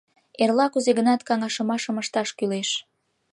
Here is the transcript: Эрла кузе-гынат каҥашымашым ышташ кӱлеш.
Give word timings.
Эрла 0.41 0.65
кузе-гынат 0.73 1.21
каҥашымашым 1.27 1.95
ышташ 2.03 2.29
кӱлеш. 2.37 2.69